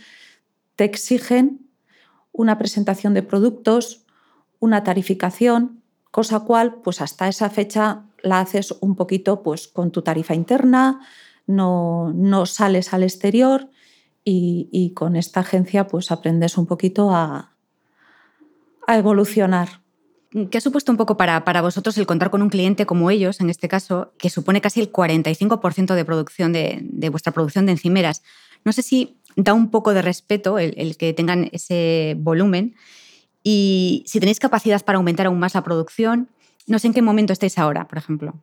te 0.75 0.85
exigen 0.85 1.67
una 2.31 2.57
presentación 2.57 3.13
de 3.13 3.23
productos, 3.23 4.05
una 4.59 4.83
tarificación, 4.83 5.81
cosa 6.11 6.41
cual, 6.41 6.75
pues 6.83 7.01
hasta 7.01 7.27
esa 7.27 7.49
fecha 7.49 8.03
la 8.21 8.39
haces 8.39 8.73
un 8.79 8.95
poquito 8.95 9.43
pues, 9.43 9.67
con 9.67 9.91
tu 9.91 10.01
tarifa 10.01 10.33
interna, 10.33 11.01
no, 11.47 12.13
sales 12.45 12.93
al 12.93 13.03
exterior 13.03 13.69
y, 14.23 14.93
con 14.95 15.15
esta 15.15 15.41
agencia 15.41 15.87
pues 15.87 16.11
aprendes 16.11 16.57
un 16.57 16.67
poquito 16.67 17.11
a 17.11 17.51
evolucionar. 18.87 19.80
¿Qué 20.50 20.57
ha 20.57 20.61
supuesto 20.61 20.93
un 20.93 20.97
poco 20.97 21.17
para, 21.17 21.43
para, 21.43 21.61
vosotros 21.61 21.97
el 21.97 22.05
contar 22.05 22.29
con 22.29 22.41
un 22.41 22.50
cliente 22.50 22.85
como 22.85 23.11
ellos, 23.11 23.41
en 23.41 23.50
este 23.50 23.67
caso, 23.67 24.13
que 24.17 24.29
supone 24.29 24.61
casi 24.61 24.79
el 24.79 24.89
45% 24.89 25.93
de, 25.93 26.05
producción 26.05 26.53
de, 26.53 27.09
vuestra 27.09 27.33
producción 27.33 27.65
de 27.65 27.73
encimeras? 27.73 28.23
No 28.63 28.71
sé 28.71 28.81
si 28.81 29.17
da 29.35 29.53
un 29.53 29.69
poco 29.69 29.93
de 29.93 30.01
respeto 30.01 30.57
el, 30.57 30.95
que 30.95 31.11
tengan 31.11 31.50
ese 31.51 32.15
volumen 32.17 32.75
y 33.43 34.05
si 34.07 34.21
tenéis 34.21 34.39
capacidad 34.39 34.81
para 34.85 34.97
aumentar 34.97 35.25
aún 35.25 35.38
más 35.38 35.53
la 35.53 35.63
producción. 35.63 36.29
No 36.65 36.79
sé 36.79 36.88
en 36.88 36.93
qué 36.93 37.01
momento 37.01 37.33
estáis 37.33 37.57
ahora, 37.57 37.89
por 37.89 37.97
ejemplo. 37.97 38.33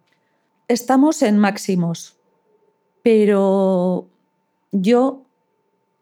Estamos 0.67 1.23
en 1.23 1.39
máximos, 1.39 2.19
pero 3.03 4.11
yo 4.73 5.25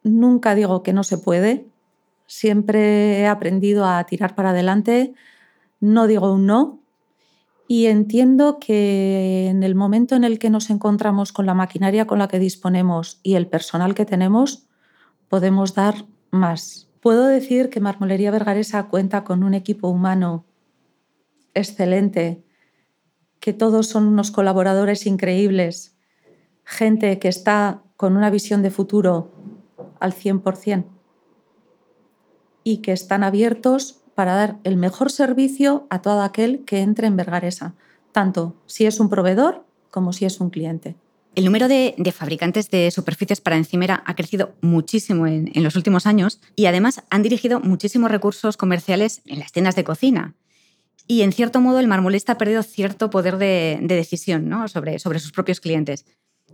nunca 0.03 0.57
digo 0.57 0.83
que 0.83 0.93
no 0.93 1.05
se 1.05 1.19
puede. 1.19 1.67
Siempre 2.27 3.21
he 3.21 3.27
aprendido 3.29 3.87
a 3.87 4.03
tirar 4.05 4.35
para 4.35 4.51
adelante 4.51 5.15
no 5.81 6.07
digo 6.07 6.33
un 6.33 6.47
no 6.47 6.81
y 7.69 7.87
entiendo 7.87 8.59
que 8.61 9.49
en 9.49 9.63
el 9.63 9.75
momento 9.75 10.15
en 10.15 10.25
el 10.25 10.39
que 10.39 10.51
nos 10.51 10.71
encontramos 10.71 11.33
con 11.33 11.47
la 11.47 11.55
maquinaria 11.55 12.07
con 12.07 12.19
la 12.19 12.29
que 12.29 12.39
disponemos 12.39 13.19
y 13.23 13.35
el 13.35 13.49
personal 13.49 13.95
que 13.95 14.05
tenemos, 14.05 14.69
podemos 15.29 15.75
dar 15.75 16.07
más. 16.31 16.89
Puedo 17.01 17.27
decir 17.27 17.69
que 17.69 17.81
Marmolería 17.81 18.31
Vergaresa 18.31 18.89
cuenta 18.89 19.25
con 19.25 19.43
un 19.43 19.55
equipo 19.55 19.89
humano 19.89 20.45
excelente, 21.55 22.45
que 23.41 23.53
todos 23.53 23.89
son 23.89 24.07
unos 24.07 24.31
colaboradores 24.31 25.07
increíbles, 25.07 25.97
gente 26.65 27.19
que 27.19 27.29
está 27.29 27.83
con 27.97 28.17
una 28.17 28.31
visión 28.31 28.63
de 28.63 28.71
futuro 28.71 29.33
al 29.99 30.13
100% 30.13 30.85
y 32.63 32.79
que 32.79 32.93
están 32.93 33.25
abiertos 33.25 34.03
para 34.17 34.35
dar 34.35 34.57
el 34.65 34.77
mejor 34.77 35.13
servicio 35.13 35.87
a 35.91 36.01
todo 36.01 36.23
aquel 36.23 36.65
que 36.65 36.81
entre 36.81 37.07
en 37.07 37.17
Vergaresa, 37.17 37.75
tanto 38.13 38.57
si 38.65 38.87
es 38.87 38.99
un 38.99 39.11
proveedor 39.11 39.65
como 39.91 40.15
si 40.15 40.25
es 40.25 40.41
un 40.41 40.49
cliente. 40.49 40.97
El 41.35 41.45
número 41.45 41.69
de, 41.69 41.95
fabricantes 42.17 42.71
de 42.71 42.91
superficies 42.91 43.43
para 43.43 43.59
encimera 43.59 44.03
ha 44.07 44.17
crecido 44.17 44.55
muchísimo 44.63 45.27
en, 45.27 45.63
los 45.63 45.77
últimos 45.77 46.07
años 46.07 46.41
y 46.57 46.65
además 46.65 47.03
han 47.11 47.23
dirigido 47.23 47.61
muchísimos 47.61 48.11
recursos 48.11 48.57
comerciales 48.57 49.21
en 49.27 49.39
las 49.39 49.53
tiendas 49.53 49.77
de 49.77 49.85
cocina. 49.85 50.35
Y 51.07 51.21
en 51.21 51.33
cierto 51.33 51.61
modo 51.61 51.79
el 51.79 51.87
marmolista 51.87 52.33
ha 52.33 52.39
perdido 52.39 52.63
cierto 52.63 53.11
poder 53.11 53.37
de, 53.37 53.79
decisión 53.83 54.51
sobre 54.69 54.99
sus 54.99 55.33
propios 55.33 55.61
clientes. 55.61 56.07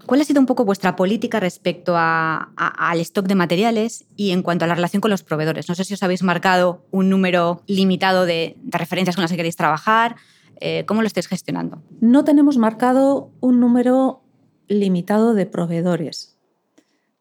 ¿Cuál 0.07 0.21
ha 0.21 0.25
sido 0.25 0.41
un 0.41 0.47
poco 0.47 0.65
vuestra 0.65 0.97
política 0.97 1.39
respecto 1.39 1.95
al 1.97 3.01
stock 3.01 3.27
de 3.27 3.35
materiales 3.35 4.05
y 4.17 4.31
en 4.31 4.43
cuanto 4.43 4.65
a 4.65 4.69
la 4.69 4.75
relación 4.75 5.01
con 5.01 5.11
los 5.11 5.23
proveedores? 5.23 5.69
No 5.69 5.75
sé 5.75 5.85
si 5.85 5.95
os 5.95 6.03
habéis 6.03 6.23
marcado 6.23 6.87
un 6.91 7.09
número 7.09 7.63
limitado 7.67 8.25
de, 8.25 8.57
referencias 8.65 9.17
con 9.17 9.23
las 9.23 9.31
que 9.31 9.37
queréis 9.37 9.57
trabajar. 9.57 10.17
Eh, 10.61 10.85
¿Cómo 10.87 11.03
lo 11.03 11.07
estáis 11.07 11.29
gestionando? 11.29 11.83
No 12.01 12.25
tenemos 12.25 12.57
marcado 12.57 13.31
un 13.41 13.61
número 13.61 14.23
limitado 14.67 15.35
de 15.35 15.47
proveedores, 15.47 16.39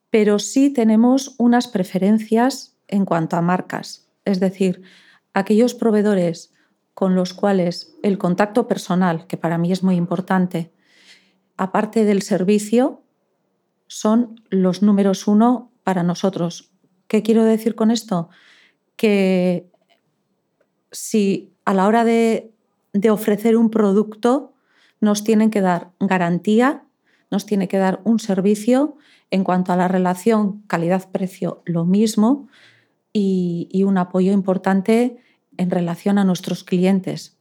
pero 0.10 0.40
sí 0.40 0.70
tenemos 0.70 1.36
unas 1.38 1.68
preferencias 1.68 2.78
en 2.88 3.06
cuanto 3.06 3.36
a 3.36 3.42
marcas. 3.42 4.08
Es 4.26 4.40
decir, 4.40 4.82
aquellos 5.34 5.76
proveedores 5.76 6.54
con 6.94 7.16
los 7.16 7.34
cuales 7.34 7.96
el 8.04 8.18
contacto 8.18 8.68
personal, 8.68 9.28
que 9.28 9.38
para 9.38 9.58
mí 9.58 9.72
es 9.72 9.84
muy 9.84 9.96
importante, 9.96 10.72
aparte 11.62 12.06
del 12.06 12.24
servicio, 12.24 13.04
son 13.86 14.42
los 14.50 14.82
números 14.82 15.28
uno 15.28 15.72
para 15.84 16.02
nosotros. 16.02 16.72
¿Qué 17.08 17.22
quiero 17.22 17.44
decir 17.44 17.76
con 17.76 17.92
esto? 17.92 18.30
Que 18.96 19.70
si 20.92 21.54
a 21.64 21.76
la 21.76 21.86
hora 21.86 22.04
de, 22.04 22.52
ofrecer 23.12 23.58
un 23.58 23.70
producto 23.70 24.56
nos 25.02 25.24
tienen 25.24 25.52
que 25.52 25.62
dar 25.62 25.92
garantía, 26.00 26.84
nos 27.30 27.46
tiene 27.46 27.68
que 27.68 27.78
dar 27.78 28.02
un 28.06 28.18
servicio, 28.18 28.98
en 29.30 29.44
cuanto 29.44 29.72
a 29.72 29.76
la 29.76 29.88
relación 29.88 30.64
calidad-precio, 30.64 31.62
lo 31.66 31.86
mismo, 31.86 32.48
y, 33.14 33.84
un 33.86 34.00
apoyo 34.00 34.32
importante 34.32 35.18
en 35.58 35.70
relación 35.70 36.18
a 36.18 36.24
nuestros 36.24 36.64
clientes. 36.64 37.38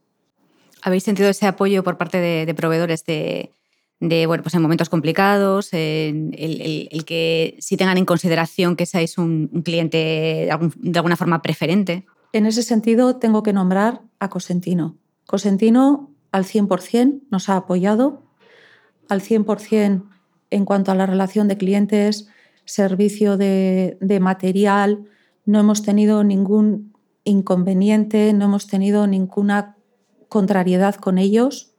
¿Habéis 0.83 1.05
sentido 1.05 1.29
ese 1.29 1.47
apoyo 1.47 1.83
por 1.83 1.97
parte 1.97 2.19
de 2.19 2.53
proveedores 2.53 3.03
de, 3.03 3.51
de, 4.01 4.25
bueno, 4.25 4.41
pues 4.43 4.55
en 4.55 4.63
momentos 4.63 4.89
complicados, 4.89 5.69
el, 5.71 7.03
que 7.05 7.55
si 7.59 7.77
tengan 7.77 7.99
en 7.99 8.05
consideración 8.05 8.75
que 8.75 8.87
seáis 8.87 9.17
un, 9.17 9.47
cliente 9.63 9.97
de, 9.97 10.97
alguna 10.97 11.15
forma 11.15 11.41
preferente. 11.43 12.05
En 12.33 12.47
ese 12.47 12.63
sentido, 12.63 13.17
tengo 13.17 13.43
que 13.43 13.53
nombrar 13.53 14.01
a 14.19 14.29
Cosentino. 14.29 14.97
Cosentino 15.27 16.09
al 16.31 16.45
100% 16.45 17.21
nos 17.29 17.47
ha 17.49 17.57
apoyado, 17.57 18.23
al 19.07 19.21
100% 19.21 20.03
en 20.49 20.65
cuanto 20.65 20.91
a 20.91 20.95
la 20.95 21.05
relación 21.05 21.47
de 21.47 21.57
clientes, 21.57 22.27
servicio 22.65 23.37
de, 23.37 23.97
de 24.01 24.19
material, 24.19 25.05
no 25.45 25.59
hemos 25.59 25.83
tenido 25.83 26.23
ningún 26.23 26.93
inconveniente, 27.23 28.33
no 28.33 28.45
hemos 28.45 28.65
tenido 28.65 29.05
ninguna 29.05 29.77
contrariedad 30.27 30.95
con 30.95 31.19
ellos 31.19 31.70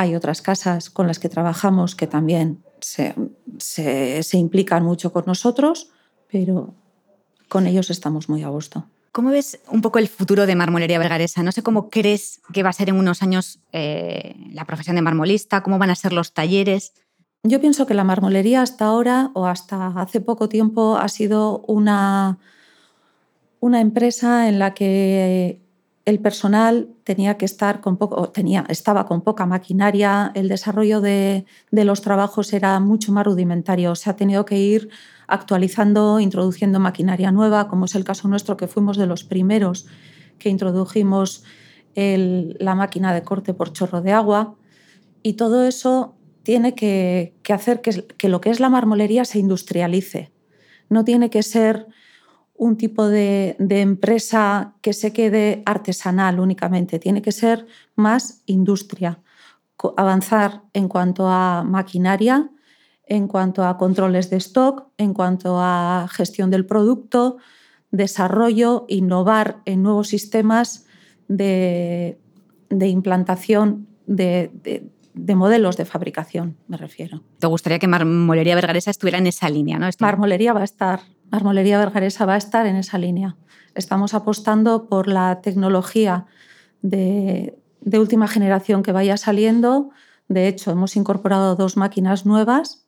hay 0.00 0.14
otras 0.14 0.40
casas 0.40 0.90
con 0.90 1.06
las 1.06 1.18
que 1.18 1.28
trabajamos 1.28 1.94
que 1.94 2.06
también 2.06 2.62
se, 2.80 3.14
se 3.58 4.38
implican 4.38 4.82
mucho 4.82 5.12
con 5.12 5.24
nosotros, 5.26 5.90
pero 6.30 6.74
con 7.48 7.66
ellos 7.66 7.90
estamos 7.90 8.28
muy 8.28 8.42
a 8.42 8.48
gusto. 8.48 8.86
¿Cómo 9.12 9.30
ves 9.30 9.60
un 9.68 9.82
poco 9.82 9.98
el 9.98 10.08
futuro 10.08 10.46
de 10.46 10.54
Marmolería 10.54 10.98
Vergaresa? 10.98 11.42
No 11.42 11.50
sé 11.52 11.62
cómo 11.62 11.90
crees 11.90 12.40
que 12.52 12.62
va 12.62 12.70
a 12.70 12.72
ser 12.72 12.88
en 12.88 12.96
unos 12.96 13.22
años 13.22 13.58
eh, 13.72 14.36
la 14.52 14.64
profesión 14.64 14.96
de 14.96 15.02
marmolista, 15.02 15.62
cómo 15.62 15.78
van 15.78 15.90
a 15.90 15.96
ser 15.96 16.12
los 16.12 16.32
talleres. 16.32 16.92
Yo 17.42 17.60
pienso 17.60 17.86
que 17.86 17.94
la 17.94 18.04
marmolería 18.04 18.62
hasta 18.62 18.84
ahora 18.84 19.32
o 19.34 19.46
hasta 19.46 19.88
hace 20.00 20.20
poco 20.20 20.48
tiempo 20.48 20.96
ha 20.96 21.08
sido 21.08 21.58
una, 21.66 22.38
una 23.58 23.80
empresa 23.80 24.48
en 24.48 24.60
la 24.60 24.74
que 24.74 25.60
el 26.04 26.18
personal 26.18 26.88
tenía 27.04 27.36
que 27.36 27.44
estar 27.44 27.80
con 27.80 27.96
poco, 27.96 28.30
tenía, 28.30 28.64
estaba 28.68 29.06
con 29.06 29.20
poca 29.20 29.46
maquinaria, 29.46 30.32
el 30.34 30.48
desarrollo 30.48 31.00
de, 31.00 31.44
de 31.70 31.84
los 31.84 32.00
trabajos 32.00 32.52
era 32.52 32.80
mucho 32.80 33.12
más 33.12 33.26
rudimentario, 33.26 33.94
se 33.94 34.10
ha 34.10 34.16
tenido 34.16 34.44
que 34.44 34.58
ir 34.58 34.88
actualizando, 35.26 36.18
introduciendo 36.20 36.80
maquinaria 36.80 37.30
nueva, 37.30 37.68
como 37.68 37.84
es 37.84 37.94
el 37.94 38.04
caso 38.04 38.28
nuestro, 38.28 38.56
que 38.56 38.66
fuimos 38.66 38.96
de 38.96 39.06
los 39.06 39.24
primeros 39.24 39.86
que 40.38 40.48
introdujimos 40.48 41.44
la 41.94 42.74
máquina 42.74 43.14
de 43.14 43.22
corte 43.22 43.54
por 43.54 43.72
chorro 43.72 44.00
de 44.00 44.12
agua. 44.12 44.56
Y 45.22 45.34
todo 45.34 45.66
eso 45.66 46.14
tiene 46.42 46.74
que, 46.74 47.34
hacer 47.48 47.80
que, 47.80 48.28
lo 48.28 48.40
que 48.40 48.50
es 48.50 48.58
la 48.58 48.68
marmolería 48.68 49.24
se 49.24 49.38
industrialice. 49.38 50.32
No 50.88 51.04
tiene 51.04 51.30
que 51.30 51.42
ser 51.42 51.86
un 52.60 52.76
tipo 52.76 53.08
de, 53.08 53.56
de, 53.58 53.80
empresa 53.80 54.74
que 54.82 54.92
se 54.92 55.14
quede 55.14 55.62
artesanal 55.64 56.40
únicamente, 56.40 56.98
tiene 56.98 57.22
que 57.22 57.32
ser 57.32 57.66
más 57.96 58.42
industria, 58.44 59.20
avanzar 59.96 60.62
en 60.74 60.86
cuanto 60.86 61.26
a 61.26 61.64
maquinaria, 61.64 62.50
en 63.06 63.28
cuanto 63.28 63.64
a 63.64 63.78
controles 63.78 64.28
de 64.28 64.36
stock, 64.36 64.88
en 64.98 65.14
cuanto 65.14 65.56
a 65.58 66.06
gestión 66.10 66.50
del 66.50 66.66
producto, 66.66 67.38
desarrollo, 67.90 68.84
innovar 68.88 69.62
en 69.64 69.82
nuevos 69.82 70.08
sistemas 70.08 70.84
de, 71.28 72.18
implantación 72.70 73.88
de, 74.06 74.50
modelos 75.34 75.78
de 75.78 75.86
fabricación, 75.86 76.56
me 76.68 76.76
refiero. 76.76 77.22
¿Te 77.38 77.46
gustaría 77.46 77.78
que 77.78 77.88
Marmolería 77.88 78.54
Vergaresa 78.54 78.90
estuviera 78.90 79.16
en 79.18 79.26
esa 79.26 79.48
línea? 79.48 79.78
¿no? 79.78 79.88
Marmolería 79.98 80.52
va 80.52 80.60
a 80.60 80.64
estar, 80.64 81.00
Marmolería 81.30 81.78
Vergaresa 81.78 82.26
va 82.26 82.34
a 82.34 82.38
estar 82.38 82.66
en 82.66 82.76
esa 82.76 82.98
línea. 82.98 83.36
Estamos 83.74 84.14
apostando 84.14 84.86
por 84.86 85.06
la 85.06 85.40
tecnología 85.42 86.26
de, 86.82 87.58
de 87.80 87.98
última 87.98 88.28
generación 88.28 88.82
que 88.82 88.92
vaya 88.92 89.16
saliendo. 89.16 89.90
De 90.28 90.48
hecho, 90.48 90.70
hemos 90.70 90.96
incorporado 90.96 91.56
dos 91.56 91.76
máquinas 91.76 92.26
nuevas 92.26 92.86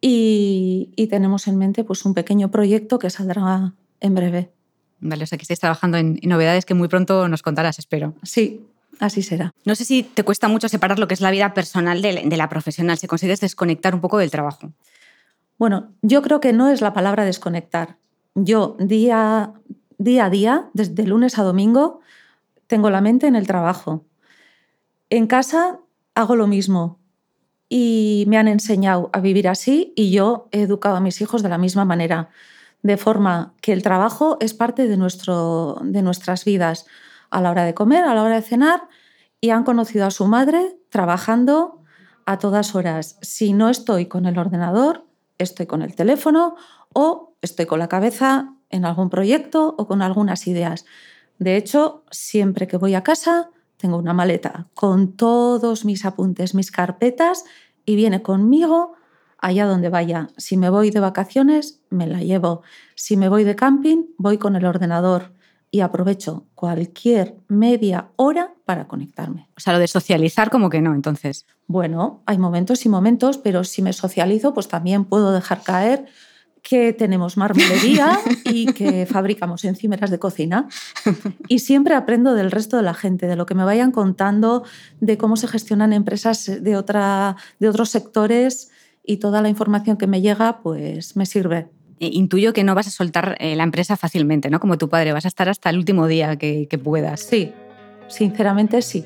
y, 0.00 1.06
tenemos 1.10 1.48
en 1.48 1.56
mente 1.56 1.84
pues, 1.84 2.04
un 2.04 2.14
pequeño 2.14 2.50
proyecto 2.50 2.98
que 2.98 3.10
saldrá 3.10 3.72
en 4.00 4.14
breve. 4.14 4.52
Vale, 5.00 5.24
o 5.24 5.26
sea 5.26 5.38
que 5.38 5.42
estáis 5.42 5.60
trabajando 5.60 5.96
en, 5.96 6.18
novedades 6.22 6.64
que 6.64 6.74
muy 6.74 6.88
pronto 6.88 7.28
nos 7.28 7.42
contarás, 7.42 7.78
espero. 7.78 8.14
Sí, 8.22 8.66
así 9.00 9.22
será. 9.22 9.52
No 9.64 9.74
sé 9.74 9.84
si 9.84 10.02
te 10.02 10.22
cuesta 10.24 10.48
mucho 10.48 10.68
separar 10.68 10.98
lo 10.98 11.08
que 11.08 11.14
es 11.14 11.20
la 11.20 11.30
vida 11.30 11.54
personal 11.54 12.02
de, 12.02 12.22
de 12.24 12.36
la 12.36 12.48
profesional, 12.48 12.98
si 12.98 13.06
consigues 13.06 13.40
desconectar 13.40 13.94
un 13.94 14.00
poco 14.00 14.18
del 14.18 14.30
trabajo. 14.30 14.72
Bueno, 15.58 15.92
yo 16.02 16.22
creo 16.22 16.40
que 16.40 16.52
no 16.52 16.68
es 16.68 16.80
la 16.80 16.92
palabra 16.92 17.24
desconectar. 17.24 17.98
Yo 18.34 18.76
día, 18.78 19.52
día 19.98 20.26
a 20.26 20.30
día, 20.30 20.70
desde 20.72 21.04
lunes 21.04 21.38
a 21.38 21.42
domingo, 21.42 22.00
tengo 22.68 22.90
la 22.90 23.00
mente 23.00 23.26
en 23.26 23.34
el 23.34 23.46
trabajo. 23.46 24.04
En 25.10 25.26
casa 25.26 25.80
hago 26.14 26.36
lo 26.36 26.46
mismo 26.46 27.00
y 27.68 28.24
me 28.28 28.38
han 28.38 28.46
enseñado 28.46 29.10
a 29.12 29.20
vivir 29.20 29.48
así 29.48 29.92
y 29.96 30.12
yo 30.12 30.48
he 30.52 30.62
educado 30.62 30.96
a 30.96 31.00
mis 31.00 31.20
hijos 31.20 31.42
de 31.42 31.48
la 31.48 31.58
misma 31.58 31.84
manera, 31.84 32.30
de 32.82 32.96
forma 32.96 33.54
que 33.60 33.72
el 33.72 33.82
trabajo 33.82 34.36
es 34.40 34.54
parte 34.54 34.86
de, 34.86 34.96
nuestro, 34.96 35.80
de 35.82 36.02
nuestras 36.02 36.44
vidas, 36.44 36.86
a 37.30 37.40
la 37.42 37.50
hora 37.50 37.64
de 37.64 37.74
comer, 37.74 38.04
a 38.04 38.14
la 38.14 38.22
hora 38.22 38.36
de 38.36 38.42
cenar, 38.42 38.88
y 39.40 39.50
han 39.50 39.64
conocido 39.64 40.06
a 40.06 40.10
su 40.10 40.26
madre 40.26 40.78
trabajando 40.88 41.82
a 42.26 42.38
todas 42.38 42.74
horas. 42.74 43.18
Si 43.22 43.52
no 43.52 43.68
estoy 43.68 44.06
con 44.06 44.26
el 44.26 44.38
ordenador, 44.38 45.07
estoy 45.38 45.66
con 45.66 45.82
el 45.82 45.94
teléfono 45.94 46.56
o 46.92 47.34
estoy 47.42 47.66
con 47.66 47.78
la 47.78 47.88
cabeza 47.88 48.54
en 48.70 48.84
algún 48.84 49.10
proyecto 49.10 49.74
o 49.78 49.86
con 49.86 50.02
algunas 50.02 50.46
ideas. 50.46 50.84
De 51.38 51.56
hecho, 51.56 52.04
siempre 52.10 52.66
que 52.66 52.76
voy 52.76 52.94
a 52.94 53.02
casa, 53.02 53.50
tengo 53.76 53.96
una 53.96 54.12
maleta 54.12 54.68
con 54.74 55.16
todos 55.16 55.84
mis 55.84 56.04
apuntes, 56.04 56.54
mis 56.54 56.70
carpetas 56.70 57.44
y 57.84 57.96
viene 57.96 58.22
conmigo 58.22 58.94
allá 59.38 59.66
donde 59.66 59.88
vaya. 59.88 60.28
Si 60.36 60.56
me 60.56 60.68
voy 60.68 60.90
de 60.90 61.00
vacaciones, 61.00 61.80
me 61.90 62.06
la 62.06 62.20
llevo. 62.20 62.62
Si 62.96 63.16
me 63.16 63.28
voy 63.28 63.44
de 63.44 63.54
camping, 63.54 64.06
voy 64.18 64.38
con 64.38 64.56
el 64.56 64.66
ordenador 64.66 65.32
y 65.70 65.80
aprovecho 65.80 66.46
cualquier 66.54 67.36
media 67.48 68.08
hora 68.16 68.54
para 68.64 68.88
conectarme. 68.88 69.48
O 69.56 69.60
sea, 69.60 69.72
lo 69.72 69.78
de 69.78 69.88
socializar 69.88 70.50
como 70.50 70.70
que 70.70 70.80
no, 70.80 70.94
entonces. 70.94 71.46
Bueno, 71.66 72.22
hay 72.26 72.38
momentos 72.38 72.86
y 72.86 72.88
momentos, 72.88 73.38
pero 73.38 73.64
si 73.64 73.82
me 73.82 73.92
socializo, 73.92 74.54
pues 74.54 74.68
también 74.68 75.04
puedo 75.04 75.32
dejar 75.32 75.62
caer 75.62 76.06
que 76.62 76.92
tenemos 76.92 77.36
marmolería 77.36 78.18
y 78.44 78.66
que 78.72 79.06
fabricamos 79.06 79.64
encimeras 79.64 80.10
de 80.10 80.18
cocina. 80.18 80.68
Y 81.48 81.60
siempre 81.60 81.94
aprendo 81.94 82.34
del 82.34 82.50
resto 82.50 82.76
de 82.76 82.82
la 82.82 82.94
gente, 82.94 83.26
de 83.26 83.36
lo 83.36 83.46
que 83.46 83.54
me 83.54 83.64
vayan 83.64 83.92
contando, 83.92 84.64
de 85.00 85.18
cómo 85.18 85.36
se 85.36 85.48
gestionan 85.48 85.92
empresas 85.92 86.50
de, 86.60 86.76
otra, 86.76 87.36
de 87.58 87.68
otros 87.68 87.90
sectores 87.90 88.70
y 89.04 89.18
toda 89.18 89.40
la 89.40 89.48
información 89.48 89.96
que 89.96 90.06
me 90.06 90.20
llega, 90.20 90.60
pues 90.60 91.16
me 91.16 91.26
sirve. 91.26 91.70
E 92.00 92.08
intuyo 92.12 92.52
que 92.52 92.64
no 92.64 92.74
vas 92.74 92.86
a 92.86 92.90
soltar 92.90 93.36
eh, 93.40 93.56
la 93.56 93.64
empresa 93.64 93.96
fácilmente, 93.96 94.50
¿no? 94.50 94.60
Como 94.60 94.78
tu 94.78 94.88
padre, 94.88 95.12
vas 95.12 95.24
a 95.24 95.28
estar 95.28 95.48
hasta 95.48 95.70
el 95.70 95.78
último 95.78 96.06
día 96.06 96.36
que, 96.36 96.68
que 96.68 96.78
puedas. 96.78 97.20
Sí, 97.20 97.52
sinceramente 98.08 98.82
sí. 98.82 99.04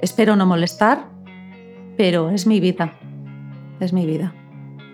Espero 0.00 0.36
no 0.36 0.46
molestar, 0.46 1.08
pero 1.96 2.30
es 2.30 2.46
mi 2.46 2.60
vida. 2.60 2.94
Es 3.80 3.92
mi 3.92 4.06
vida. 4.06 4.34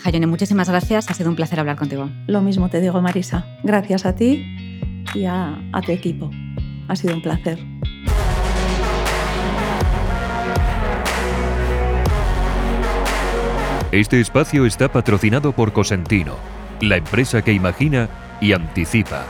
Jayone, 0.01 0.27
muchísimas 0.27 0.69
gracias. 0.69 1.11
Ha 1.11 1.15
sido 1.15 1.29
un 1.29 1.37
placer 1.37 1.61
hablar 1.61 1.77
contigo. 1.77 2.09
Lo 2.27 2.41
mismo 2.41 2.69
te 2.69 2.81
digo, 2.81 3.01
Marisa. 3.01 3.47
Gracias 3.65 4.07
a 4.07 4.15
ti 4.15 4.79
y 5.15 5.25
a, 5.25 5.59
a 5.73 5.83
tu 5.83 5.93
equipo. 5.93 6.31
Ha 6.89 6.97
sido 6.97 7.15
un 7.15 7.23
placer. 7.23 7.59
Este 13.91 14.21
espacio 14.21 14.67
está 14.67 14.93
patrocinado 14.93 15.53
por 15.53 15.73
Cosentino, 15.73 16.35
la 16.81 16.97
empresa 16.97 17.43
que 17.43 17.53
imagina 17.53 18.09
y 18.41 18.53
anticipa. 18.53 19.25